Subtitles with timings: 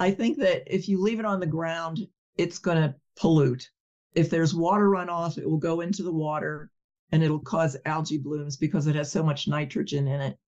[0.00, 1.98] I think that if you leave it on the ground,
[2.38, 3.70] it's going to pollute.
[4.14, 6.70] If there's water runoff, it will go into the water
[7.12, 10.38] and it'll cause algae blooms because it has so much nitrogen in it.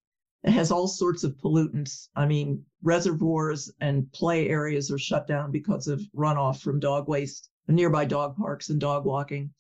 [0.43, 2.09] It has all sorts of pollutants.
[2.17, 7.51] I mean, reservoirs and play areas are shut down because of runoff from dog waste,
[7.69, 9.51] nearby dog parks and dog walking.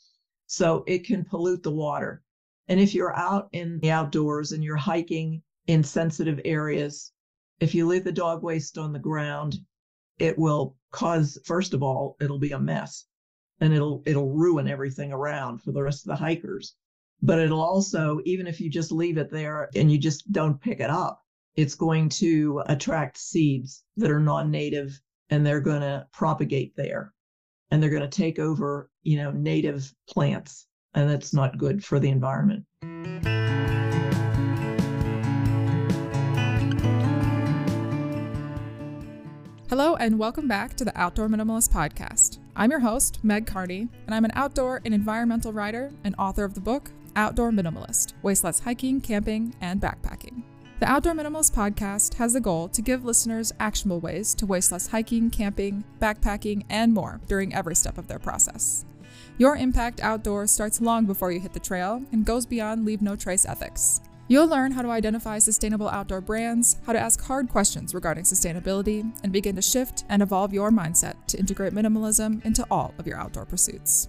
[0.47, 2.23] So it can pollute the water.
[2.67, 7.13] And if you're out in the outdoors and you're hiking in sensitive areas,
[7.61, 9.61] if you leave the dog waste on the ground,
[10.23, 13.07] it will cause first of all it'll be a mess.
[13.61, 16.75] And it'll it'll ruin everything around for the rest of the hikers.
[17.21, 20.81] But it'll also even if you just leave it there and you just don't pick
[20.81, 21.21] it up
[21.55, 24.99] it's going to attract seeds that are non-native
[25.29, 27.13] and they're going to propagate there.
[27.71, 30.67] And they're going to take over you know native plants.
[30.95, 32.65] And that's not good for the environment
[39.73, 42.41] Hello, and welcome back to the Outdoor Minimalist Podcast.
[42.55, 46.53] I'm your host, Meg Carney, and I'm an outdoor and environmental writer and author of
[46.53, 50.43] the book Outdoor Minimalist Waste Less Hiking, Camping, and Backpacking.
[50.81, 54.89] The Outdoor Minimalist Podcast has the goal to give listeners actionable ways to waste less
[54.89, 58.85] hiking, camping, backpacking, and more during every step of their process.
[59.39, 63.17] Your impact outdoors starts long before you hit the trail and goes beyond leave no
[63.17, 64.03] trace ethics.
[64.29, 69.11] You'll learn how to identify sustainable outdoor brands, how to ask hard questions regarding sustainability,
[69.23, 73.19] and begin to shift and evolve your mindset to integrate minimalism into all of your
[73.19, 74.09] outdoor pursuits.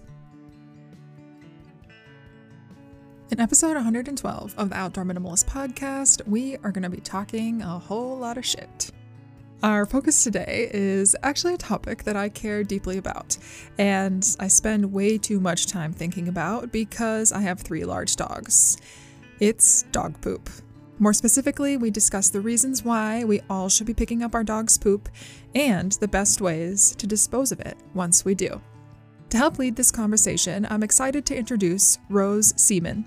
[3.30, 7.78] In episode 112 of the Outdoor Minimalist podcast, we are going to be talking a
[7.78, 8.92] whole lot of shit.
[9.64, 13.36] Our focus today is actually a topic that I care deeply about,
[13.78, 18.76] and I spend way too much time thinking about because I have three large dogs.
[19.40, 20.48] It's dog poop.
[21.00, 24.78] More specifically, we discuss the reasons why we all should be picking up our dog's
[24.78, 25.08] poop
[25.54, 28.60] and the best ways to dispose of it once we do.
[29.30, 33.04] To help lead this conversation, I'm excited to introduce Rose Seemann.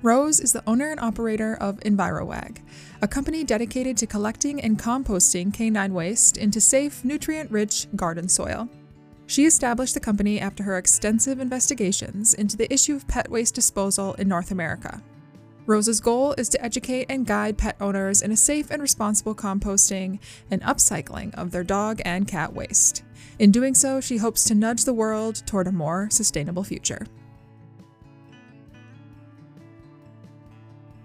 [0.00, 2.58] Rose is the owner and operator of EnviroWagg,
[3.02, 8.68] a company dedicated to collecting and composting canine waste into safe, nutrient rich garden soil.
[9.26, 14.14] She established the company after her extensive investigations into the issue of pet waste disposal
[14.14, 15.02] in North America.
[15.66, 20.20] Rose's goal is to educate and guide pet owners in a safe and responsible composting
[20.48, 23.02] and upcycling of their dog and cat waste.
[23.40, 27.04] In doing so, she hopes to nudge the world toward a more sustainable future.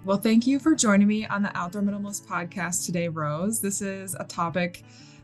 [0.06, 3.62] Well, thank you for joining me on the Outdoor Minimalist podcast today, Rose.
[3.62, 4.84] This is a topic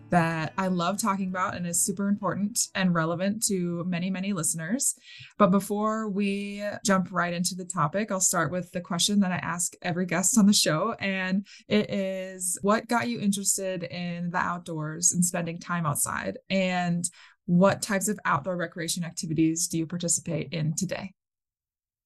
[0.09, 4.95] that I love talking about and is super important and relevant to many, many listeners.
[5.37, 9.37] But before we jump right into the topic, I'll start with the question that I
[9.37, 10.93] ask every guest on the show.
[10.99, 16.37] And it is what got you interested in the outdoors and spending time outside?
[16.49, 17.09] And
[17.45, 21.13] what types of outdoor recreation activities do you participate in today?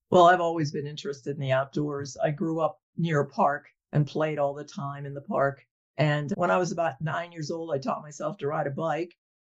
[0.09, 2.17] Well, I've always been interested in the outdoors.
[2.21, 5.65] I grew up near a park and played all the time in the park.
[6.01, 9.13] And when I was about nine years old, I taught myself to ride a bike.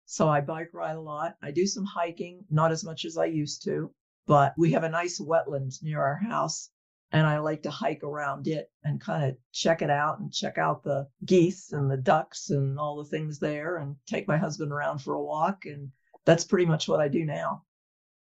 [0.06, 1.36] So I bike ride a lot.
[1.40, 3.94] I do some hiking, not as much as I used to,
[4.26, 6.70] but we have a nice wetland near our house.
[7.12, 10.58] And I like to hike around it and kind of check it out and check
[10.58, 14.72] out the geese and the ducks and all the things there and take my husband
[14.72, 15.64] around for a walk.
[15.64, 15.92] And
[16.24, 17.62] that's pretty much what I do now.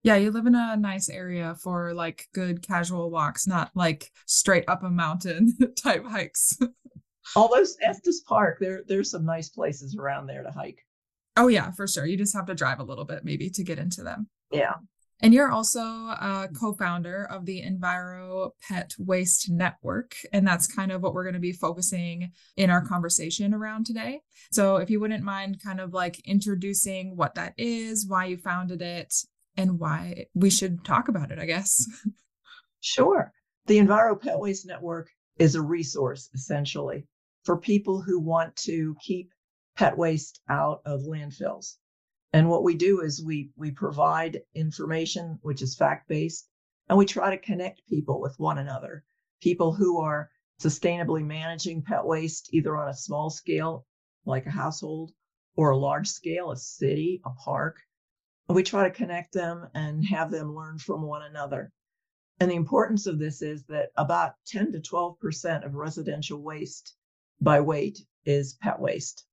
[0.02, 4.64] Yeah, you live in a nice area for like good casual walks, not like straight
[4.66, 6.56] up a mountain type hikes.
[7.36, 10.84] Although Estes Park, there there's some nice places around there to hike.
[11.36, 12.06] Oh yeah, for sure.
[12.06, 14.28] You just have to drive a little bit maybe to get into them.
[14.50, 14.74] Yeah.
[15.20, 21.02] And you're also a co-founder of the Enviro Pet Waste Network, and that's kind of
[21.02, 24.20] what we're going to be focusing in our conversation around today.
[24.52, 28.80] So if you wouldn't mind kind of like introducing what that is, why you founded
[28.80, 29.12] it,
[29.56, 31.84] and why we should talk about it, I guess.
[32.80, 33.32] Sure.
[33.66, 37.06] The Enviro Pet Waste Network is a resource essentially
[37.48, 39.32] for people who want to keep
[39.74, 41.76] pet waste out of landfills.
[42.34, 46.46] And what we do is we we provide information which is fact-based
[46.90, 49.02] and we try to connect people with one another.
[49.40, 50.28] People who are
[50.60, 53.86] sustainably managing pet waste either on a small scale
[54.26, 55.12] like a household
[55.56, 57.78] or a large scale, a city, a park.
[58.50, 61.72] And we try to connect them and have them learn from one another.
[62.40, 66.94] And the importance of this is that about 10 to 12% of residential waste
[67.40, 69.24] by weight is pet waste.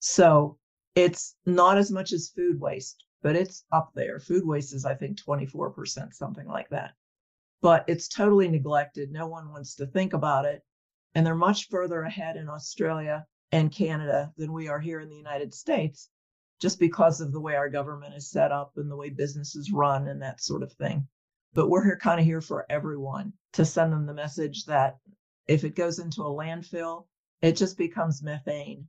[0.00, 0.58] So
[0.94, 4.20] it's not as much as food waste, but it's up there.
[4.20, 6.92] Food waste is, I think, 24%, something like that.
[7.62, 9.10] But it's totally neglected.
[9.10, 10.62] No one wants to think about it.
[11.14, 15.16] And they're much further ahead in Australia and Canada than we are here in the
[15.16, 16.10] United States.
[16.60, 20.08] just because of the way our government is set up and the way businesses run
[20.08, 21.06] and that sort of thing.
[21.52, 24.96] But we're here kind of here for everyone to send them the message that
[25.46, 27.04] if it goes into a landfill,
[27.44, 28.88] it just becomes methane.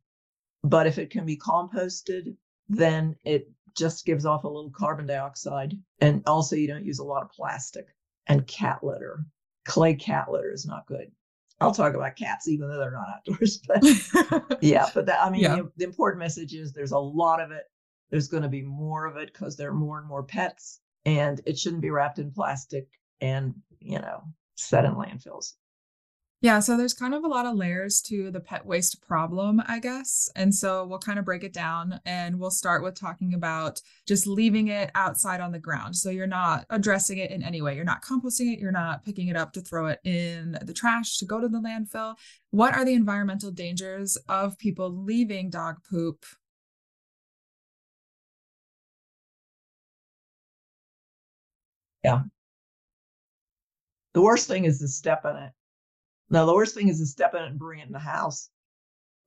[0.63, 2.37] But if it can be composted,
[2.69, 5.77] then it just gives off a little carbon dioxide.
[5.99, 7.87] And also, you don't use a lot of plastic
[8.27, 9.25] and cat litter.
[9.65, 11.11] Clay cat litter is not good.
[11.59, 13.59] I'll talk about cats, even though they're not outdoors.
[13.67, 15.55] But yeah, but that, I mean, yeah.
[15.57, 17.63] the, the important message is there's a lot of it.
[18.09, 21.41] There's going to be more of it because there are more and more pets, and
[21.45, 22.87] it shouldn't be wrapped in plastic
[23.19, 24.23] and, you know,
[24.55, 25.53] set in landfills.
[26.45, 29.79] Yeah, so there's kind of a lot of layers to the pet waste problem, I
[29.79, 30.29] guess.
[30.35, 34.27] And so we'll kind of break it down and we'll start with talking about just
[34.27, 35.95] leaving it outside on the ground.
[35.95, 37.75] So you're not addressing it in any way.
[37.75, 41.17] You're not composting it, you're not picking it up to throw it in the trash
[41.17, 42.13] to go to the landfill.
[42.51, 46.27] What are the environmental dangers of people leaving dog poop
[52.03, 52.23] Yeah.
[54.13, 55.54] The worst thing is to step in it.
[56.35, 58.49] Now, the worst thing is to step in it and bring it in the house.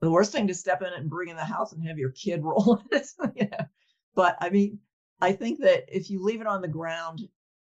[0.03, 2.11] The worst thing to step in it and bring in the house and have your
[2.11, 3.09] kid roll it.
[4.15, 4.79] But I mean,
[5.19, 7.21] I think that if you leave it on the ground,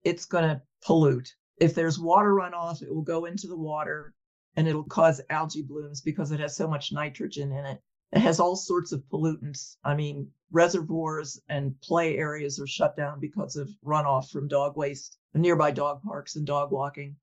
[0.04, 1.36] it's going to pollute.
[1.58, 4.16] If there's water runoff, it will go into the water
[4.56, 7.80] and it'll cause algae blooms because it has so much nitrogen in it.
[8.12, 9.78] It has all sorts of pollutants.
[9.84, 15.20] I mean, reservoirs and play areas are shut down because of runoff from dog waste,
[15.36, 17.16] nearby dog parks and dog walking.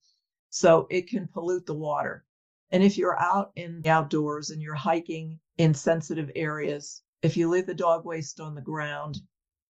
[0.58, 2.24] So it can pollute the water.
[2.70, 7.50] And if you're out in the outdoors and you're hiking in sensitive areas, if you
[7.50, 9.20] leave the dog waste on the ground,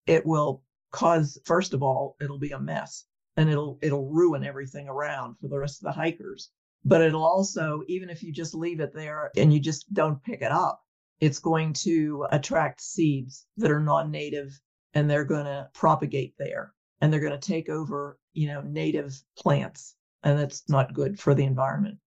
[0.06, 0.62] it will
[0.92, 3.04] cause first of all, it'll be a mess
[3.36, 6.52] and it'll it'll ruin everything around for the rest of the hikers.
[6.84, 10.40] But it'll also, even if you just leave it there and you just don't pick
[10.40, 10.80] it up,
[11.18, 14.56] it's going to attract seeds that are non-native
[14.94, 19.20] and they're going to propagate there and they're going to take over, you know, native
[19.36, 21.98] plants and that's not good for the environment.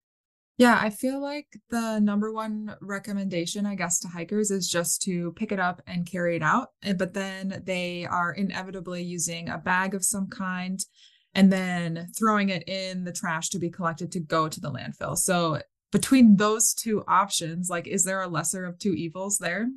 [0.59, 5.31] Yeah, I feel like the number one recommendation, I guess, to hikers is just to
[5.38, 6.71] pick it up and carry it out.
[6.83, 10.77] Eh, but then they are inevitably using a bag of some kind
[11.33, 15.17] and then throwing it in the trash to be collected to go to the landfill.
[15.17, 15.61] So,
[15.94, 19.69] between those two options, like, is there a lesser of two evils there?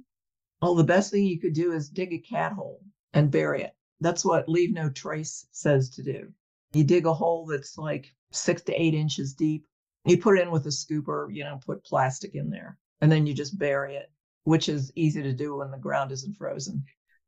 [0.60, 2.80] Well, the best thing you could do is dig a cat hole
[3.12, 3.74] and bury it.
[4.00, 6.32] That's what Leave No Trace says to do.
[6.72, 9.66] You dig a hole that's like six to eight inches deep.
[10.04, 13.26] You put it in with a scooper, you know, put plastic in there, and then
[13.26, 14.10] you just bury it,
[14.44, 16.84] which is easy to do when the ground isn't frozen.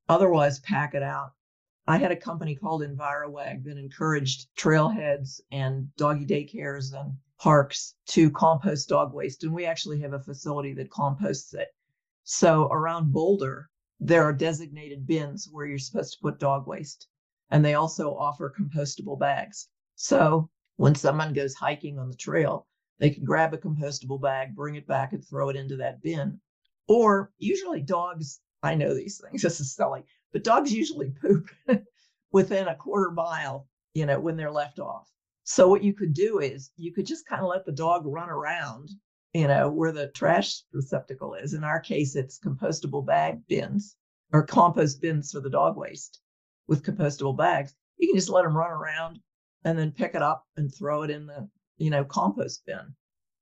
[0.08, 1.32] Otherwise, pack it out.
[1.86, 8.30] I had a company called EnviroWagg that encouraged trailheads and doggy daycares and parks to
[8.30, 9.44] compost dog waste.
[9.44, 11.68] And we actually have a facility that composts it.
[12.22, 13.68] So around Boulder,
[14.00, 17.06] there are designated bins where you're supposed to put dog waste
[17.50, 19.68] and they also offer compostable bags.
[19.94, 22.66] So when someone goes hiking on the trail,
[22.98, 26.40] they can grab a compostable bag, bring it back, and throw it into that bin.
[26.88, 31.48] Or usually dogs, I know these things, this is silly, but dogs usually poop
[32.32, 35.10] within a quarter mile, you know, when they're left off.
[35.44, 38.30] So what you could do is you could just kind of let the dog run
[38.30, 38.90] around,
[39.34, 41.54] you know, where the trash receptacle is.
[41.54, 43.96] In our case, it's compostable bag bins
[44.32, 46.20] or compost bins for the dog waste
[46.66, 49.20] with compostable bags, you can just let them run around
[49.64, 52.94] and then pick it up and throw it in the, you know, compost bin.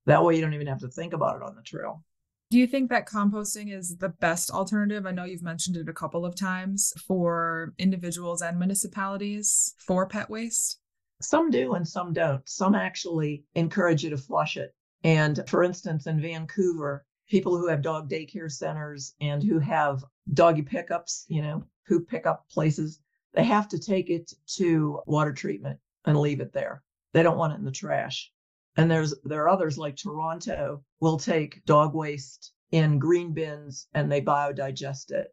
[0.05, 2.03] That way you don't even have to think about it on the trail.
[2.49, 5.05] Do you think that composting is the best alternative?
[5.05, 10.29] I know you've mentioned it a couple of times for individuals and municipalities for pet
[10.29, 10.79] waste.
[11.21, 12.47] Some do and some don't.
[12.47, 14.75] Some actually encourage you to flush it.
[15.03, 20.03] And for instance, in Vancouver, people who have dog daycare centers and who have
[20.33, 22.99] doggy pickups, you know, who pick up places,
[23.33, 26.83] they have to take it to water treatment and leave it there.
[27.13, 28.31] They don't want it in the trash.
[28.75, 34.11] And there's there are others like Toronto will take dog waste in green bins and
[34.11, 35.27] they biodigest it.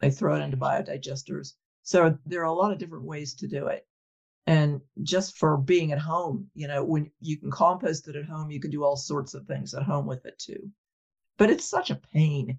[0.00, 0.60] They throw it into mm.
[0.60, 1.52] biodigesters.
[1.82, 3.86] So there are a lot of different ways to do it.
[4.46, 8.50] And just for being at home, you know, when you can compost it at home,
[8.50, 10.70] you can do all sorts of things at home with it too.
[11.38, 12.58] But it's such a pain.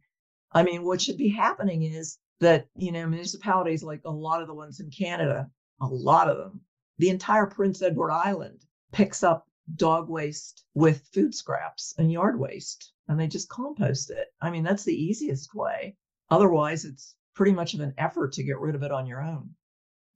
[0.52, 4.48] I mean, what should be happening is that you know municipalities like a lot of
[4.48, 5.50] the ones in Canada,
[5.82, 6.62] a lot of them,
[6.98, 12.94] the entire Prince Edward Island picks up dog waste with food scraps and yard waste,
[13.08, 14.28] and they just compost it.
[14.42, 15.96] I mean, that's the easiest way.
[16.30, 19.50] Otherwise, it's pretty much of an effort to get rid of it on your own.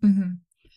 [0.04, 0.30] Mm-hmm.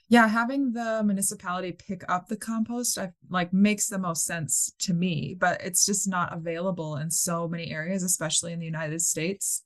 [0.08, 4.92] Yeah, having the municipality pick up the compost, I like makes the most sense to
[4.92, 9.62] me, but it's just not available in so many areas, especially in the United States.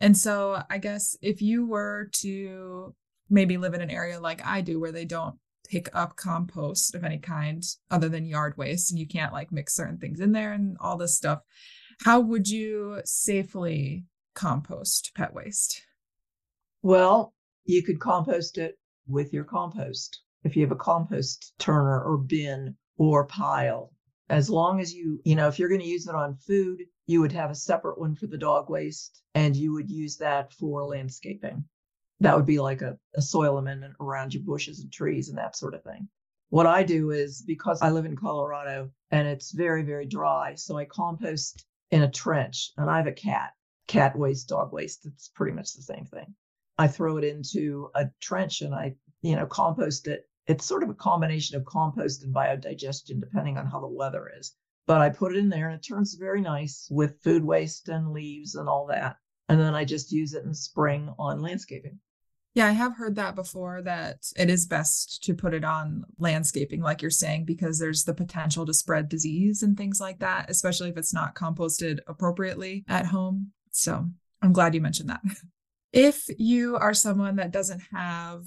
[0.00, 2.94] And so I guess if you were to
[3.30, 5.36] maybe live in an area like I do where they don't
[5.68, 9.74] pick up compost of any kind other than yard waste and you can't like mix
[9.74, 11.40] certain things in there and all this stuff,
[12.04, 14.04] how would you safely
[14.34, 15.82] compost pet waste?
[16.82, 20.20] Well, you could compost it with your compost.
[20.42, 23.92] If you have a compost turner or bin or pile,
[24.28, 27.20] as long as you, you know, if you're going to use it on food, you
[27.20, 30.84] would have a separate one for the dog waste and you would use that for
[30.84, 31.64] landscaping.
[32.20, 35.56] That would be like a, a soil amendment around your bushes and trees and that
[35.56, 36.08] sort of thing.
[36.48, 40.78] What I do is because I live in Colorado and it's very, very dry, so
[40.78, 43.52] I compost in a trench and I have a cat.
[43.88, 46.34] Cat waste, dog waste, it's pretty much the same thing.
[46.78, 50.28] I throw it into a trench and I, you know, compost it.
[50.46, 54.54] It's sort of a combination of compost and biodigestion, depending on how the weather is.
[54.86, 58.12] But I put it in there and it turns very nice with food waste and
[58.12, 59.16] leaves and all that.
[59.48, 62.00] And then I just use it in the spring on landscaping.
[62.54, 66.80] Yeah, I have heard that before that it is best to put it on landscaping,
[66.80, 70.88] like you're saying, because there's the potential to spread disease and things like that, especially
[70.88, 73.50] if it's not composted appropriately at home.
[73.72, 74.08] So
[74.40, 75.20] I'm glad you mentioned that.
[75.92, 78.44] if you are someone that doesn't have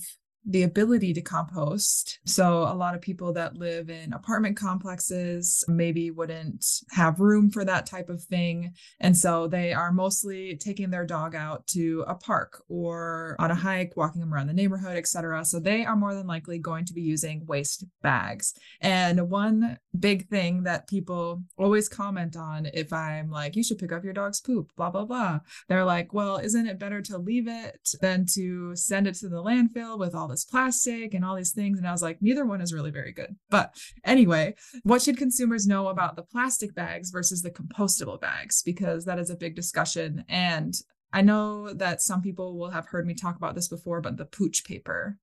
[0.49, 2.19] the ability to compost.
[2.25, 7.65] So, a lot of people that live in apartment complexes maybe wouldn't have room for
[7.65, 8.73] that type of thing.
[9.01, 13.55] And so, they are mostly taking their dog out to a park or on a
[13.55, 15.43] hike, walking them around the neighborhood, etc.
[15.43, 18.53] So, they are more than likely going to be using waste bags.
[18.79, 23.91] And one big thing that people always comment on if I'm like, you should pick
[23.91, 25.39] up your dog's poop, blah, blah, blah.
[25.67, 29.43] They're like, well, isn't it better to leave it than to send it to the
[29.43, 31.77] landfill with all plastic and all these things?
[31.77, 33.35] And I was like, neither one is really very good.
[33.49, 38.61] But anyway, what should consumers know about the plastic bags versus the compostable bags?
[38.63, 40.23] Because that is a big discussion.
[40.27, 40.73] And
[41.13, 44.25] I know that some people will have heard me talk about this before, but the
[44.25, 45.17] pooch paper.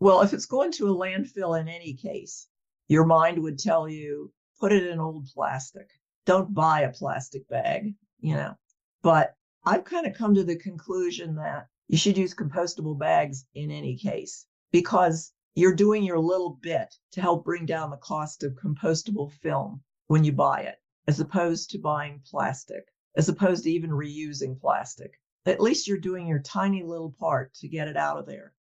[0.00, 2.48] Well, if it's going to a landfill in any case,
[2.88, 5.88] your mind would tell you put it in old plastic.
[6.26, 8.54] Don't buy a plastic bag, you know.
[9.02, 9.34] But
[9.66, 13.96] I've kind of come to the conclusion that you should use compostable bags in any
[13.96, 19.30] case because you're doing your little bit to help bring down the cost of compostable
[19.30, 24.58] film when you buy it, as opposed to buying plastic, as opposed to even reusing
[24.58, 25.20] plastic.
[25.46, 28.54] At least you're doing your tiny little part to get it out of there.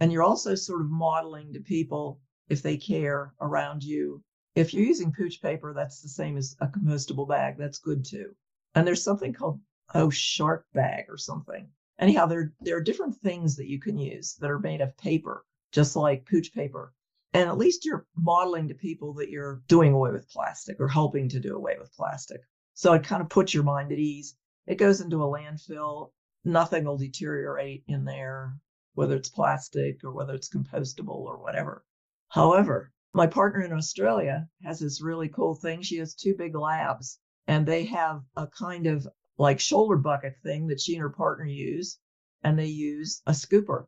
[0.00, 4.24] And you're also sort of modeling to people if they care around you.
[4.54, 7.58] If you're using pooch paper, that's the same as a compostable bag.
[7.58, 8.34] That's good too.
[8.74, 9.60] And there's something called
[9.94, 11.70] oh shark bag or something.
[12.00, 15.44] Anyhow, there there are different things that you can use that are made of paper,
[15.70, 16.94] just like pooch paper.
[17.34, 21.28] And at least you're modeling to people that you're doing away with plastic or helping
[21.28, 22.40] to do away with plastic.
[22.72, 24.34] So it kind of puts your mind at ease.
[24.66, 26.12] It goes into a landfill.
[26.42, 28.56] Nothing will deteriorate in there,
[28.94, 31.84] whether it's plastic or whether it's compostable or whatever.
[32.28, 35.82] However, my partner in Australia has this really cool thing.
[35.82, 39.06] She has two big labs, and they have a kind of
[39.40, 41.98] like shoulder bucket thing that she and her partner use.
[42.42, 43.86] And they use a scooper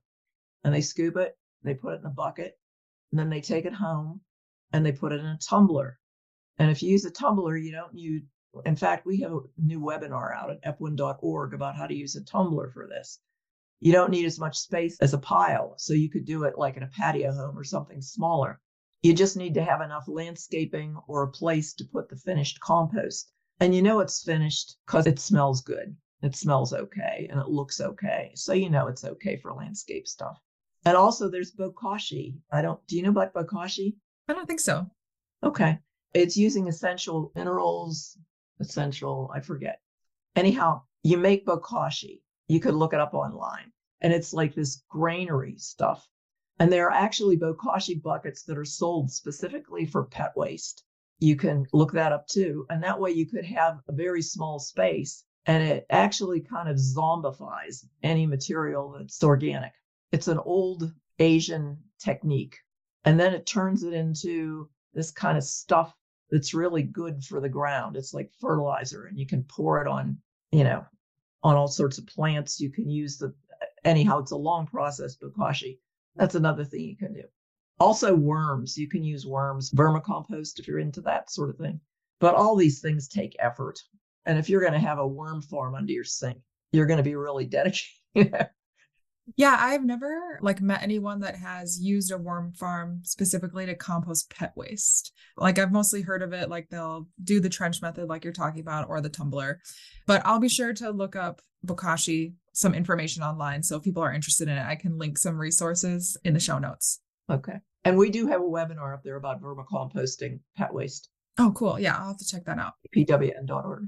[0.65, 2.59] and they scoop it, they put it in a bucket,
[3.11, 4.21] and then they take it home
[4.73, 5.99] and they put it in a tumbler.
[6.59, 8.23] And if you use a tumbler, you don't use,
[8.67, 12.25] in fact, we have a new webinar out at epwin.org about how to use a
[12.25, 13.21] tumbler for this
[13.83, 15.75] you don't need as much space as a pile.
[15.77, 18.61] So you could do it like in a patio home or something smaller.
[19.03, 23.33] You just need to have enough landscaping or a place to put the finished compost.
[23.63, 25.95] And you know it's finished because it smells good.
[26.21, 28.33] It smells okay and it looks okay.
[28.35, 30.37] So you know it's okay for landscape stuff.
[30.85, 32.39] And also there's bokashi.
[32.51, 33.95] I don't do you know about bokashi?
[34.27, 34.91] I don't think so.
[35.45, 35.79] Okay.
[36.13, 38.19] It's using essential minerals,
[38.59, 39.81] essential, I forget.
[40.35, 43.71] Anyhow, you make bokashi you could look it up online.
[44.01, 46.05] And it's like this granary stuff.
[46.59, 50.83] And there are actually bokashi buckets that are sold specifically for pet waste.
[51.19, 52.67] You can look that up too.
[52.71, 56.77] And that way you could have a very small space and it actually kind of
[56.77, 59.73] zombifies any material that's organic.
[60.13, 62.57] It's an old Asian technique.
[63.05, 65.95] And then it turns it into this kind of stuff
[66.31, 67.97] that's really good for the ground.
[67.97, 70.19] It's like fertilizer and you can pour it on,
[70.53, 70.85] you know,
[71.43, 72.61] on all sorts of plants.
[72.61, 73.35] You can use the,
[73.85, 75.79] anyhow, it's a long process, bokashi.
[76.15, 77.25] That's another thing you can do.
[77.81, 78.77] Also, worms.
[78.77, 81.81] You can use worms, vermicompost if you're into that sort of thing.
[82.21, 83.81] But all these things take effort.
[84.27, 86.39] And if you're going to have a worm farm under your sink,
[86.71, 87.45] you're going to be really
[88.15, 88.49] dedicated.
[89.37, 94.31] Yeah, I've never like met anyone that has used a worm farm specifically to compost
[94.31, 95.13] pet waste.
[95.37, 98.61] Like I've mostly heard of it like they'll do the trench method like you're talking
[98.61, 99.61] about or the tumbler.
[100.07, 104.13] But I'll be sure to look up Bokashi some information online so if people are
[104.13, 107.01] interested in it, I can link some resources in the show notes.
[107.31, 107.55] Okay.
[107.85, 111.09] And we do have a webinar up there about vermicomposting pet waste.
[111.39, 111.79] Oh, cool.
[111.79, 112.75] Yeah, I'll have to check that out.
[112.95, 113.85] pwn.org.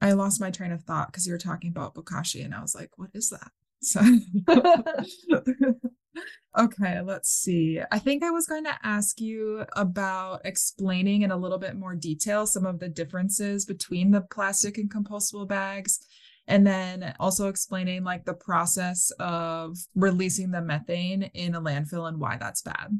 [0.00, 2.74] I lost my train of thought because you were talking about Bokashi and I was
[2.74, 3.50] like, what is that?
[3.82, 4.00] So
[6.58, 7.78] okay, let's see.
[7.92, 11.94] I think I was going to ask you about explaining in a little bit more
[11.94, 16.00] detail some of the differences between the plastic and compostable bags
[16.48, 22.18] and then also explaining like the process of releasing the methane in a landfill and
[22.18, 22.98] why that's bad.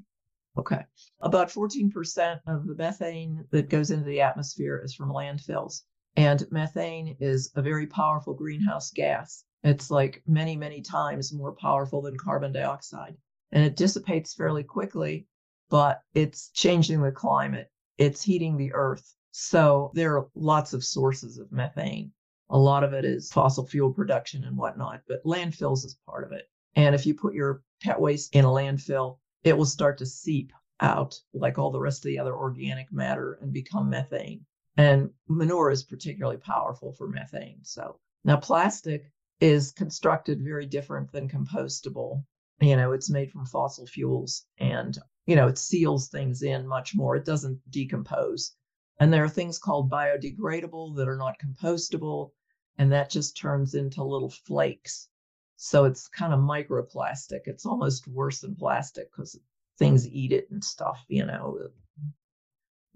[0.58, 0.82] Okay.
[1.20, 5.82] About 14% of the methane that goes into the atmosphere is from landfills.
[6.16, 9.44] And methane is a very powerful greenhouse gas.
[9.62, 13.16] It's like many, many times more powerful than carbon dioxide.
[13.52, 15.26] And it dissipates fairly quickly,
[15.68, 19.14] but it's changing the climate, it's heating the earth.
[19.32, 22.12] So there are lots of sources of methane.
[22.48, 26.32] A lot of it is fossil fuel production and whatnot, but landfills is part of
[26.32, 26.48] it.
[26.76, 30.52] And if you put your pet waste in a landfill, it will start to seep
[30.80, 34.46] out like all the rest of the other organic matter and become methane.
[34.76, 37.64] And manure is particularly powerful for methane.
[37.64, 39.10] So now plastic
[39.40, 42.24] is constructed very different than compostable.
[42.60, 46.94] You know, it's made from fossil fuels and, you know, it seals things in much
[46.94, 47.16] more.
[47.16, 48.54] It doesn't decompose.
[49.00, 52.30] And there are things called biodegradable that are not compostable,
[52.78, 55.09] and that just turns into little flakes.
[55.56, 57.40] So it's kind of microplastic.
[57.47, 59.38] It's almost worse than plastic because
[59.78, 61.59] things eat it and stuff, you know.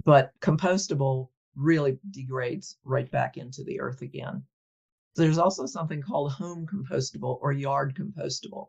[0.04, 4.44] But compostable really degrades right back into the earth again.
[5.16, 8.68] There's also something called home compostable or yard compostable.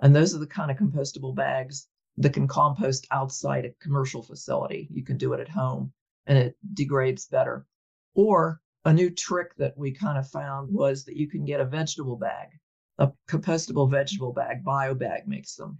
[0.00, 4.88] And those are the kind of compostable bags that can compost outside a commercial facility.
[4.90, 5.92] You can do it at home
[6.26, 7.66] and it degrades better.
[8.14, 11.64] Or a new trick that we kind of found was that you can get a
[11.64, 12.48] vegetable bag,
[12.98, 15.78] a compostable vegetable bag, BioBag makes them.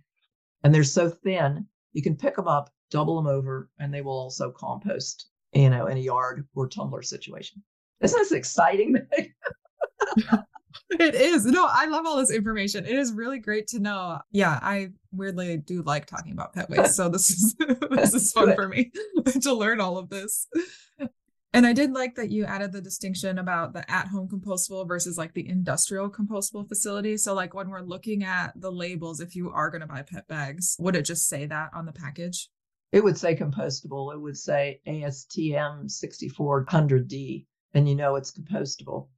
[0.62, 4.18] And they're so thin, you can pick them up, double them over, and they will
[4.18, 7.62] also compost, you know, in a yard or tumbler situation.
[8.00, 8.96] Isn't this exciting?
[10.90, 11.44] it is.
[11.44, 12.84] No, I love all this information.
[12.84, 14.18] It is really great to know.
[14.32, 16.94] Yeah, I weirdly do like talking about pet waste.
[16.94, 17.54] So this is
[17.90, 18.90] this is fun for me
[19.42, 20.46] to learn all of this.
[21.54, 25.34] And I did like that you added the distinction about the at-home compostable versus like
[25.34, 27.16] the industrial compostable facility.
[27.16, 30.26] So like when we're looking at the labels, if you are going to buy pet
[30.26, 32.50] bags, would it just say that on the package?
[32.90, 34.12] It would say compostable.
[34.12, 39.10] It would say ASTM 6400D, and you know it's compostable.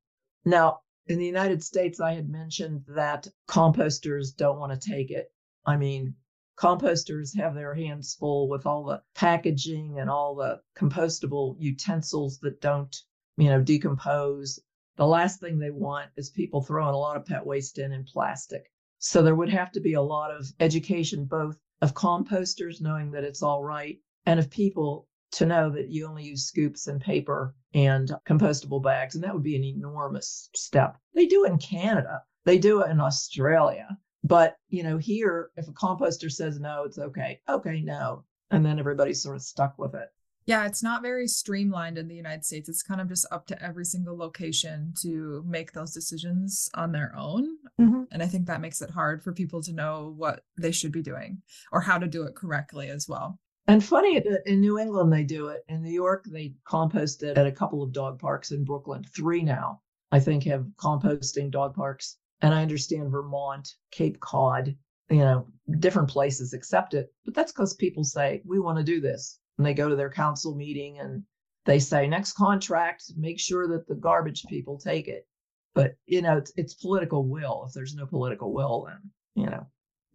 [0.44, 5.32] Now, in the United States, I had mentioned that composters don't want to take it.
[5.64, 6.14] I mean,
[6.56, 12.60] composters have their hands full with all the packaging and all the compostable utensils that
[12.60, 12.96] don't,
[13.36, 14.58] you know, decompose.
[14.96, 18.04] The last thing they want is people throwing a lot of pet waste in in
[18.04, 18.72] plastic.
[18.98, 23.24] So there would have to be a lot of education, both of composters knowing that
[23.24, 27.54] it's all right and of people to know that you only use scoops and paper
[27.74, 29.14] and compostable bags.
[29.14, 30.96] And that would be an enormous step.
[31.12, 33.98] They do it in Canada, they do it in Australia.
[34.26, 37.40] But, you know, here, if a composter says no, it's okay.
[37.48, 38.24] Okay, no.
[38.50, 40.08] And then everybody's sort of stuck with it.
[40.46, 42.68] Yeah, it's not very streamlined in the United States.
[42.68, 47.12] It's kind of just up to every single location to make those decisions on their
[47.16, 47.56] own.
[47.80, 48.02] Mm-hmm.
[48.12, 51.02] And I think that makes it hard for people to know what they should be
[51.02, 53.38] doing or how to do it correctly as well.
[53.68, 55.64] And funny, in New England, they do it.
[55.68, 59.02] In New York, they compost it at a couple of dog parks in Brooklyn.
[59.02, 62.18] Three now, I think, have composting dog parks.
[62.42, 64.76] And I understand Vermont, Cape Cod,
[65.08, 65.46] you know,
[65.78, 67.12] different places accept it.
[67.24, 69.38] But that's because people say, we want to do this.
[69.56, 71.22] And they go to their council meeting and
[71.64, 75.26] they say, next contract, make sure that the garbage people take it.
[75.74, 77.64] But, you know, it's, it's political will.
[77.66, 79.66] If there's no political will, then, you know,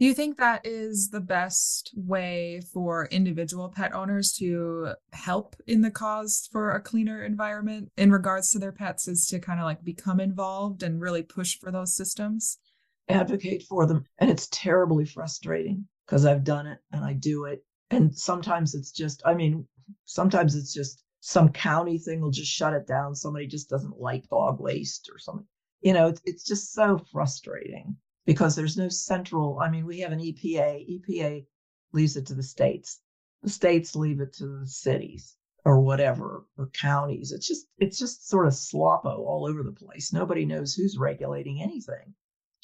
[0.02, 5.82] do you think that is the best way for individual pet owners to help in
[5.82, 9.66] the cause for a cleaner environment in regards to their pets is to kind of
[9.66, 12.58] like become involved and really push for those systems?
[13.10, 14.04] Advocate for them.
[14.18, 17.64] And it's terribly frustrating because I've done it and I do it.
[17.92, 19.68] And sometimes it's just, I mean,
[20.06, 23.14] sometimes it's just some county thing will just shut it down.
[23.14, 25.46] Somebody just doesn't like dog waste or something.
[25.82, 29.60] You know, it's, it's just so frustrating because there's no central.
[29.60, 31.02] I mean, we have an EPA.
[31.02, 31.46] EPA
[31.94, 33.00] leaves it to the states.
[33.42, 37.32] The states leave it to the cities or whatever or counties.
[37.32, 40.14] It's just it's just sort of sloppo all over the place.
[40.14, 42.14] Nobody knows who's regulating anything.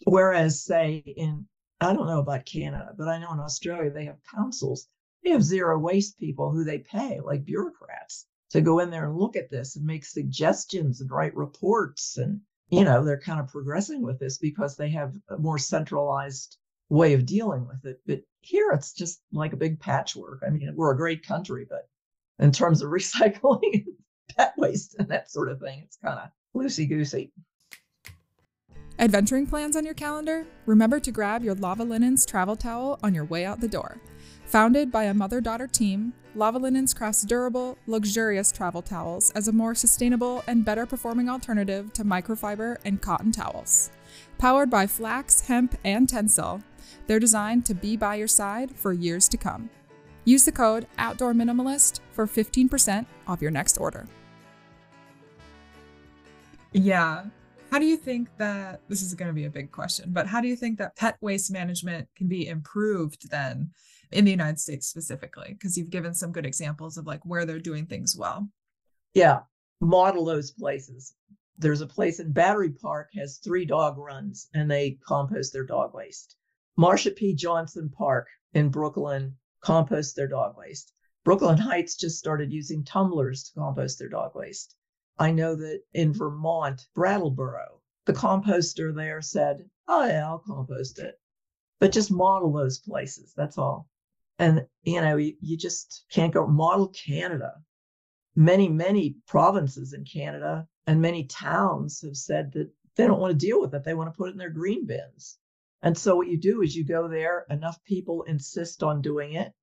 [0.06, 1.48] Whereas, say in
[1.80, 4.88] I don't know about Canada, but I know in Australia they have councils.
[5.24, 9.17] They have zero waste people who they pay, like bureaucrats, to go in there and
[9.17, 12.17] look at this and make suggestions and write reports.
[12.17, 16.58] And, you know, they're kind of progressing with this because they have a more centralized
[16.89, 17.99] way of dealing with it.
[18.06, 20.41] But here it's just like a big patchwork.
[20.45, 21.88] I mean, we're a great country, but
[22.39, 23.86] in terms of recycling
[24.36, 27.32] pet waste and that sort of thing, it's kind of loosey goosey.
[28.99, 30.45] Adventuring plans on your calendar?
[30.65, 33.97] Remember to grab your Lava Linens travel towel on your way out the door.
[34.48, 39.52] Founded by a mother daughter team, Lava Linens crafts durable, luxurious travel towels as a
[39.52, 43.92] more sustainable and better performing alternative to microfiber and cotton towels.
[44.38, 46.64] Powered by flax, hemp, and tencel,
[47.08, 49.70] they're designed to be by your side for years to come.
[50.24, 54.08] Use the code Outdoor Minimalist for 15% off your next order.
[56.72, 57.26] Yeah,
[57.70, 60.40] how do you think that this is going to be a big question, but how
[60.40, 63.72] do you think that pet waste management can be improved then
[64.12, 65.50] in the United States specifically?
[65.54, 68.50] Because you've given some good examples of like where they're doing things well.
[69.13, 69.41] Yeah,
[69.82, 71.13] model those places.
[71.58, 75.93] There's a place in Battery Park has three dog runs and they compost their dog
[75.93, 76.36] waste.
[76.80, 77.34] Marsha P.
[77.34, 80.93] Johnson Park in Brooklyn composts their dog waste.
[81.24, 84.76] Brooklyn Heights just started using tumblers to compost their dog waste.
[85.20, 91.20] I know that in Vermont, Brattleboro, the composter there said, Oh, yeah, I'll compost it.
[91.80, 93.34] But just model those places.
[93.36, 93.89] That's all.
[94.39, 97.54] And, you know, you, you just can't go model Canada.
[98.36, 103.45] Many, many provinces in Canada and many towns have said that they don't want to
[103.45, 103.84] deal with it.
[103.84, 105.38] They want to put it in their green bins.
[105.82, 109.54] And so what you do is you go there, enough people insist on doing it.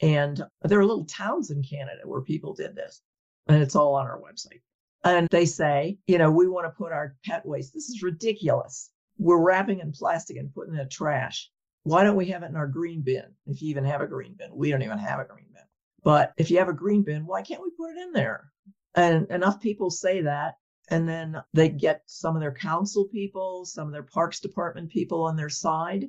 [0.00, 3.02] And there are little towns in Canada where people did this.
[3.48, 4.60] And it's all on our website
[5.04, 7.72] and they say, you know, we want to put our pet waste.
[7.72, 8.90] This is ridiculous.
[9.18, 11.50] We're wrapping in plastic and putting it in a trash.
[11.82, 13.24] Why don't we have it in our green bin?
[13.46, 15.62] If you even have a green bin, we don't even have a green bin.
[16.02, 18.50] But if you have a green bin, why can't we put it in there?
[18.94, 20.54] And enough people say that.
[20.88, 25.22] And then they get some of their council people, some of their parks department people
[25.22, 26.06] on their side.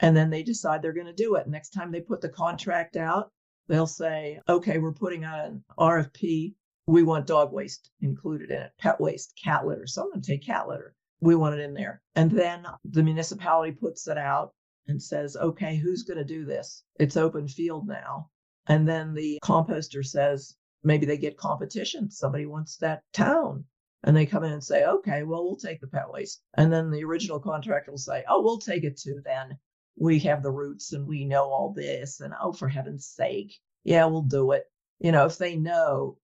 [0.00, 1.48] And then they decide they're going to do it.
[1.48, 3.32] Next time they put the contract out,
[3.68, 6.54] they'll say, okay, we're putting out an RFP
[6.88, 9.86] we want dog waste included in it, pet waste, cat litter.
[9.86, 10.94] Someone take cat litter.
[11.20, 12.00] We want it in there.
[12.14, 14.54] And then the municipality puts it out
[14.88, 16.82] and says, okay, who's going to do this?
[16.98, 18.30] It's open field now.
[18.66, 22.10] And then the composter says, maybe they get competition.
[22.10, 23.64] Somebody wants that town.
[24.04, 26.40] And they come in and say, okay, well, we'll take the pet waste.
[26.54, 29.58] And then the original contractor will say, oh, we'll take it too then.
[29.96, 32.20] We have the roots and we know all this.
[32.20, 34.64] And oh, for heaven's sake, yeah, we'll do it.
[35.00, 36.18] You know, if they know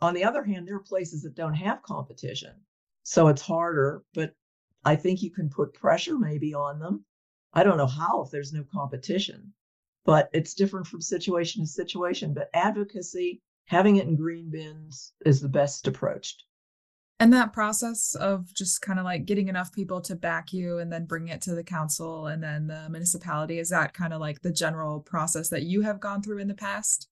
[0.00, 2.54] on the other hand, there are places that don't have competition.
[3.02, 4.34] So it's harder, but
[4.84, 7.04] I think you can put pressure maybe on them.
[7.52, 9.52] I don't know how if there's no competition,
[10.04, 12.34] but it's different from situation to situation.
[12.34, 16.36] But advocacy, having it in green bins is the best approach.
[17.20, 20.92] And that process of just kind of like getting enough people to back you and
[20.92, 24.40] then bring it to the council and then the municipality, is that kind of like
[24.42, 27.08] the general process that you have gone through in the past?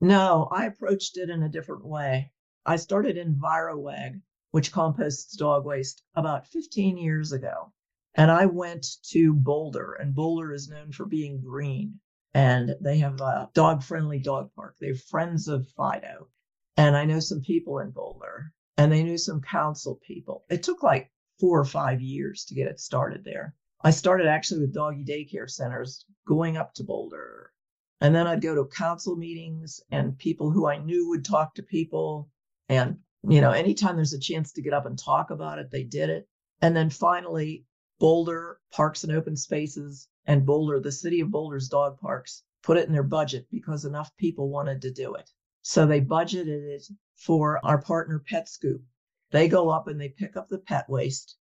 [0.00, 2.30] No, I approached it in a different way.
[2.64, 4.20] I started EnviroWagg,
[4.52, 7.72] which composts dog waste, about 15 years ago.
[8.14, 12.00] And I went to Boulder, and Boulder is known for being green.
[12.32, 14.76] And they have a dog friendly dog park.
[14.80, 16.28] They're friends of Fido.
[16.76, 20.44] And I know some people in Boulder, and they knew some council people.
[20.50, 23.54] It took like four or five years to get it started there.
[23.82, 27.52] I started actually with doggy daycare centers going up to Boulder,
[28.00, 31.62] and then I'd go to council meetings and people who I knew would talk to
[31.62, 32.30] people.
[32.68, 32.98] And,
[33.28, 36.10] you know, anytime there's a chance to get up and talk about it, they did
[36.10, 36.28] it.
[36.60, 37.64] And then finally,
[38.00, 42.86] Boulder Parks and Open Spaces and Boulder, the city of Boulder's dog parks, put it
[42.86, 45.30] in their budget because enough people wanted to do it.
[45.62, 48.84] So they budgeted it for our partner Pet Scoop.
[49.30, 51.36] They go up and they pick up the pet waste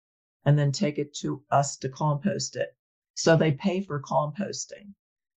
[0.44, 2.76] and then take it to us to compost it.
[3.14, 4.94] So they pay for composting.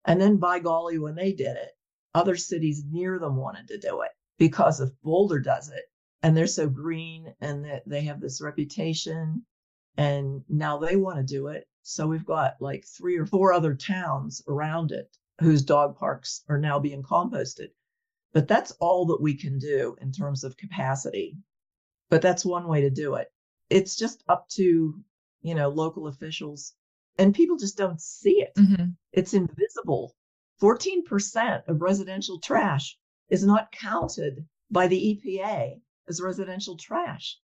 [0.06, 1.78] And then by golly, when they did it,
[2.14, 5.86] other cities near them wanted to do it because if Boulder does it
[6.22, 9.46] and they're so green and that they have this reputation
[9.98, 11.68] and now they want to do it.
[11.82, 16.58] So we've got like three or four other towns around it whose dog parks are
[16.58, 17.70] now being composted.
[18.32, 21.38] But that's all that we can do in terms of capacity.
[22.10, 23.28] But that's one way to do it.
[23.70, 25.04] It's just up to,
[25.42, 26.74] you know, local officials
[27.18, 28.54] and people just don't see it.
[28.58, 28.86] Mm-hmm.
[29.12, 30.16] It's invisible.
[30.62, 32.98] 14% of residential trash
[33.30, 37.38] is not counted by the EPA as residential trash.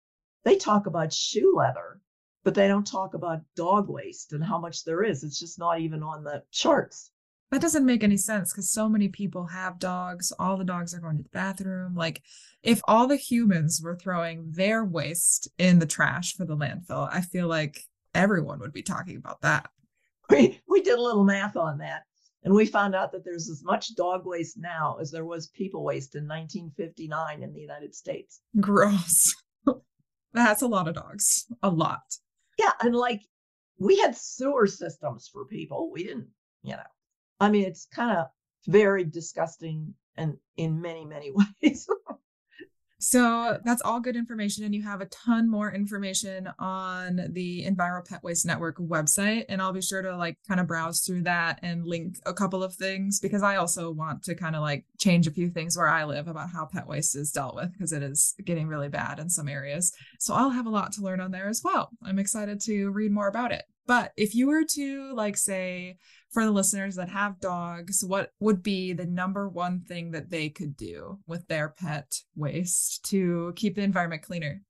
[0.43, 2.01] They talk about shoe leather,
[2.43, 5.23] but they don't talk about dog waste and how much there is.
[5.23, 7.11] It's just not even on the charts.
[7.51, 10.31] That doesn't make any sense because so many people have dogs.
[10.37, 11.95] All the dogs are going to the bathroom.
[11.95, 12.21] Like,
[12.61, 17.21] if all the humans were throwing their waste in the trash for the landfill, I
[17.21, 17.79] feel like
[18.13, 19.69] everyone would be talking about that.
[20.29, 22.03] We, we did a little math on that
[22.43, 25.83] and we found out that there's as much dog waste now as there was people
[25.83, 28.41] waste in 1959 in the United States.
[28.59, 29.35] Gross.
[30.33, 31.45] That's a lot of dogs.
[31.63, 32.01] A lot.
[32.59, 32.73] Yeah.
[32.81, 33.23] And like
[33.79, 35.91] we had sewer systems for people.
[35.91, 36.27] We didn't,
[36.63, 36.83] you know,
[37.39, 38.27] I mean, it's kind of
[38.67, 41.31] very disgusting and in many, many
[41.63, 41.87] ways.
[42.99, 44.65] So that's all good information.
[44.65, 49.45] And you have a ton more information on the Enviro Pet Waste Network website.
[49.47, 52.61] And I'll be sure to like kind of browse through that and link a couple
[52.61, 55.87] of things because I also want to kind of like change a few things where
[55.87, 59.19] I live about how pet waste is dealt with because it is getting really bad
[59.19, 59.93] in some areas.
[60.19, 61.91] So I'll have a lot to learn on there as well.
[62.03, 63.63] I'm excited to read more about it.
[63.89, 65.97] But if you were to like say
[66.29, 70.47] for the listeners that have dogs, what would be the number one thing that they
[70.49, 74.61] could do with their pet waste to keep the environment cleaner?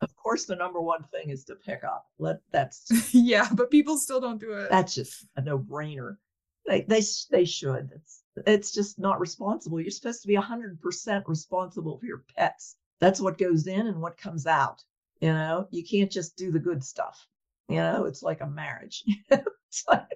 [0.00, 2.06] Of course, the number one thing is to pick up.
[2.20, 4.70] Let that's yeah, but people still don't do it.
[4.70, 6.18] That's just a no-brainer.
[6.64, 7.90] They they they should.
[7.92, 9.80] It's it's just not responsible.
[9.80, 12.76] You're supposed to be hundred percent responsible for your pets.
[13.00, 14.84] That's what goes in and what comes out.
[15.20, 17.26] You know, you can't just do the good stuff.
[17.68, 19.04] You know, it's like a marriage.
[19.30, 20.08] it's like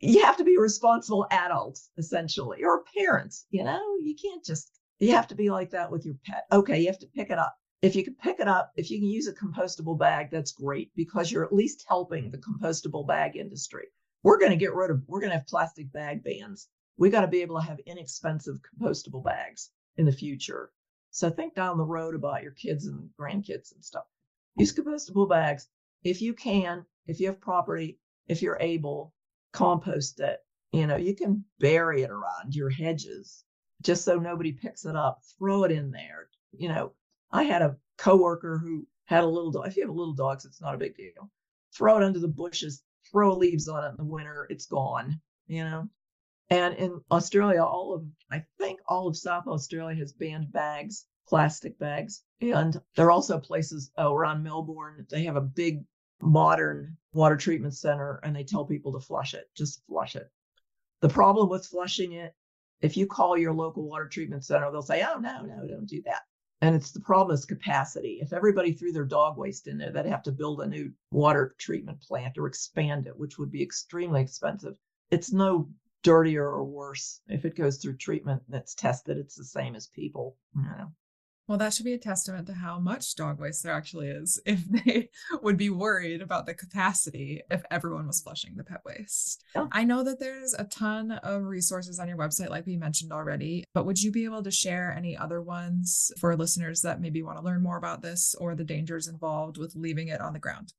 [0.00, 3.46] you have to be responsible adults, essentially, or parents.
[3.50, 6.46] You know, you can't just, you have to be like that with your pet.
[6.50, 7.54] Okay, you have to pick it up.
[7.82, 10.90] If you can pick it up, if you can use a compostable bag, that's great
[10.96, 13.88] because you're at least helping the compostable bag industry.
[14.22, 16.68] We're going to get rid of, we're going to have plastic bag bans.
[16.96, 20.70] We got to be able to have inexpensive compostable bags in the future.
[21.10, 24.04] So think down the road about your kids and grandkids and stuff.
[24.56, 25.68] Use compostable bags.
[26.02, 29.14] If you can, if you have property, if you're able,
[29.52, 30.40] compost it.
[30.72, 33.44] You know, you can bury it around your hedges
[33.82, 35.20] just so nobody picks it up.
[35.38, 36.28] Throw it in there.
[36.52, 36.92] You know,
[37.30, 39.66] I had a coworker who had a little dog.
[39.66, 41.30] If you have a little dogs, it's not a big deal.
[41.74, 45.64] Throw it under the bushes, throw leaves on it in the winter, it's gone, you
[45.64, 45.88] know.
[46.50, 51.78] And in Australia, all of I think all of South Australia has banned bags, plastic
[51.78, 52.22] bags.
[52.40, 55.84] And there are also places oh, around Melbourne, they have a big
[56.20, 60.28] modern water treatment center and they tell people to flush it, just flush it.
[61.00, 62.34] The problem with flushing it,
[62.82, 66.02] if you call your local water treatment center, they'll say, oh, no, no, don't do
[66.02, 66.22] that.
[66.62, 68.18] And it's the problem is capacity.
[68.20, 71.54] If everybody threw their dog waste in there, they'd have to build a new water
[71.58, 74.74] treatment plant or expand it, which would be extremely expensive.
[75.10, 75.70] It's no
[76.02, 77.20] dirtier or worse.
[77.28, 80.36] If it goes through treatment that's tested, it's the same as people.
[80.54, 80.92] You know.
[81.50, 84.64] Well, that should be a testament to how much dog waste there actually is if
[84.70, 85.10] they
[85.42, 89.42] would be worried about the capacity if everyone was flushing the pet waste.
[89.56, 89.66] Yeah.
[89.72, 93.64] I know that there's a ton of resources on your website, like we mentioned already,
[93.74, 97.36] but would you be able to share any other ones for listeners that maybe want
[97.36, 100.72] to learn more about this or the dangers involved with leaving it on the ground?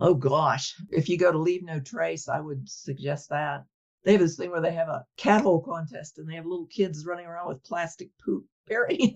[0.00, 0.74] Oh, gosh.
[0.90, 3.62] If you go to Leave No Trace, I would suggest that.
[4.02, 6.66] They have this thing where they have a cat hole contest and they have little
[6.66, 9.14] kids running around with plastic poop burying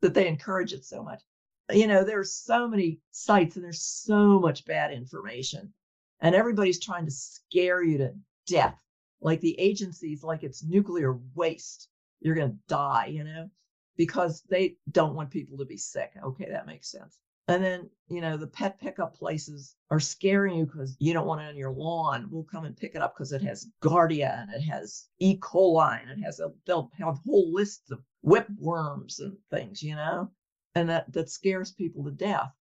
[0.00, 1.22] that they encourage it so much.
[1.70, 5.72] You know, there's so many sites and there's so much bad information,
[6.20, 8.14] and everybody's trying to scare you to
[8.46, 8.78] death.
[9.20, 11.88] Like the agencies, like it's nuclear waste.
[12.20, 13.50] You're going to die, you know,
[13.96, 16.12] because they don't want people to be sick.
[16.24, 17.18] Okay, that makes sense.
[17.48, 21.40] And then, you know, the pet pickup places are scaring you because you don't want
[21.40, 22.28] it on your lawn.
[22.30, 25.38] We'll come and pick it up because it has Giardia and it has E.
[25.38, 30.30] coli and it has a, they'll have whole lists of whipworms and things, you know,
[30.74, 32.52] and that, that scares people to death.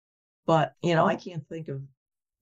[0.45, 1.17] But, you know, I oh.
[1.17, 1.81] can't think of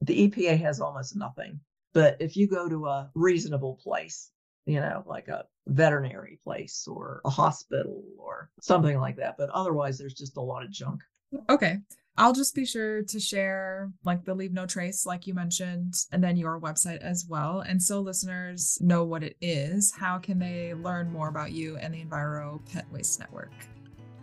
[0.02, 1.60] the EPA has almost nothing.
[1.94, 4.30] But if you go to a reasonable place,
[4.66, 9.36] you know, like a veterinary place or a hospital or something like that.
[9.38, 11.02] But otherwise, there's just a lot of junk.
[11.50, 11.80] Okay.
[12.18, 16.24] I'll just be sure to share like the Leave No Trace, like you mentioned, and
[16.24, 17.60] then your website as well.
[17.62, 19.94] And so listeners know what it is.
[19.94, 23.52] How can they learn more about you and the Enviro Pet Waste Network?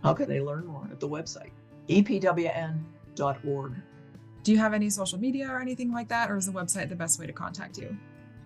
[0.02, 1.50] How can they learn more at the website?
[1.88, 3.74] epwn.org.
[4.42, 6.96] Do you have any social media or anything like that, or is the website the
[6.96, 7.96] best way to contact you?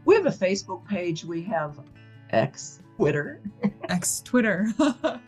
[0.05, 1.25] We have a Facebook page.
[1.25, 1.81] We have
[2.31, 3.41] X Twitter.
[3.89, 4.69] X Twitter.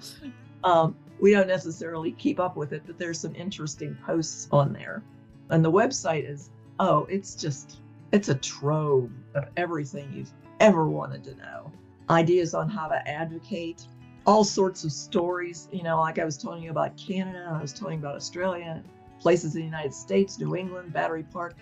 [0.65, 5.03] um, we don't necessarily keep up with it, but there's some interesting posts on there.
[5.51, 7.79] And the website is, oh, it's just,
[8.13, 11.73] it's a trove of everything you've ever wanted to know.
[12.11, 13.87] Ideas on how to advocate,
[14.27, 15.69] all sorts of stories.
[15.73, 18.83] You know, like I was telling you about Canada, I was telling you about Australia.
[19.21, 21.57] places in the United States, New England, Battery Park.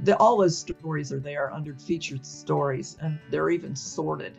[0.00, 4.36] The, all those stories are there under featured stories, and they're even sorted.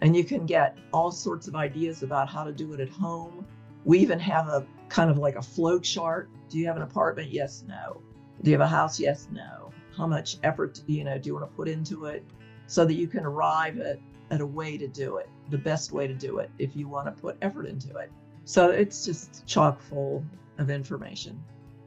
[0.00, 3.46] And you can get all sorts of ideas about how to do it at home.
[3.84, 6.30] We even have a kind of like a flow chart.
[6.48, 7.30] Do you have an apartment?
[7.30, 8.00] Yes, no.
[8.42, 9.00] Do you have a house?
[9.00, 9.70] Yes, no.
[9.96, 12.24] How much effort do you know do you want to put into it
[12.66, 13.98] so that you can arrive at,
[14.30, 17.06] at a way to do it, the best way to do it if you want
[17.06, 18.10] to put effort into it.
[18.44, 20.24] So it's just chock full
[20.58, 21.42] of information.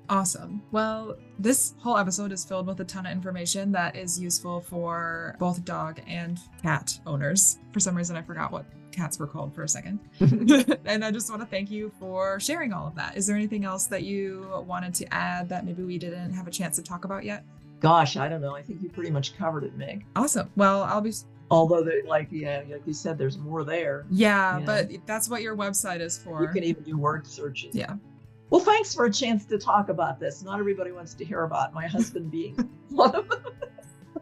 [0.07, 0.61] Awesome.
[0.71, 5.35] Well, this whole episode is filled with a ton of information that is useful for
[5.39, 7.57] both dog and cat owners.
[7.71, 9.99] For some reason, I forgot what cats were called for a second.
[10.85, 13.17] and I just want to thank you for sharing all of that.
[13.17, 16.51] Is there anything else that you wanted to add that maybe we didn't have a
[16.51, 17.43] chance to talk about yet?
[17.79, 18.55] Gosh, I don't know.
[18.55, 20.05] I think you pretty much covered it, Meg.
[20.15, 20.49] Awesome.
[20.55, 21.13] Well, I'll be
[21.51, 25.55] although they like yeah like you said there's more there yeah but that's what your
[25.55, 27.93] website is for you can even do word searches yeah
[28.49, 30.43] well, thanks for a chance to talk about this.
[30.43, 32.55] Not everybody wants to hear about my husband being
[32.89, 33.43] one of them.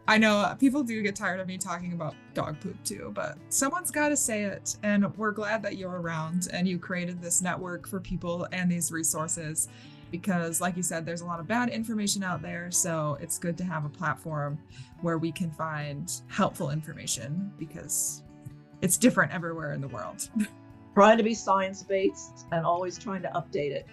[0.06, 3.38] I know uh, people do get tired of me talking about dog poop too, but
[3.48, 4.76] someone's got to say it.
[4.82, 8.92] And we're glad that you're around and you created this network for people and these
[8.92, 9.68] resources
[10.10, 12.70] because, like you said, there's a lot of bad information out there.
[12.70, 14.58] So it's good to have a platform
[15.00, 18.22] where we can find helpful information because
[18.82, 20.28] it's different everywhere in the world.
[20.94, 23.86] trying to be science based and always trying to update it.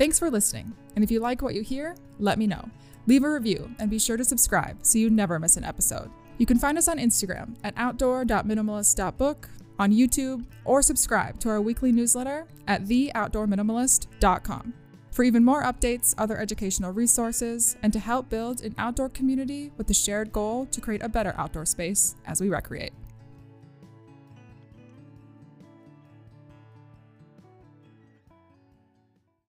[0.00, 0.72] Thanks for listening.
[0.94, 2.70] And if you like what you hear, let me know.
[3.06, 6.10] Leave a review and be sure to subscribe so you never miss an episode.
[6.38, 11.92] You can find us on Instagram at outdoor.minimalist.book, on YouTube, or subscribe to our weekly
[11.92, 14.72] newsletter at theoutdoorminimalist.com.
[15.10, 19.86] For even more updates, other educational resources, and to help build an outdoor community with
[19.86, 22.94] the shared goal to create a better outdoor space as we recreate.